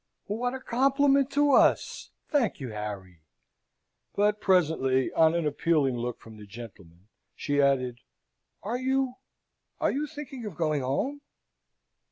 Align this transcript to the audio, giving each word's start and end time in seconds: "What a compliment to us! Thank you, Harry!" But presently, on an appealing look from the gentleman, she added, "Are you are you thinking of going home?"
"What 0.25 0.55
a 0.55 0.59
compliment 0.59 1.29
to 1.33 1.51
us! 1.51 2.09
Thank 2.27 2.59
you, 2.59 2.69
Harry!" 2.71 3.21
But 4.15 4.41
presently, 4.41 5.13
on 5.13 5.35
an 5.35 5.45
appealing 5.45 5.95
look 5.95 6.19
from 6.19 6.37
the 6.37 6.47
gentleman, 6.47 7.07
she 7.35 7.61
added, 7.61 7.99
"Are 8.63 8.79
you 8.79 9.13
are 9.79 9.91
you 9.91 10.07
thinking 10.07 10.43
of 10.47 10.55
going 10.57 10.81
home?" 10.81 11.21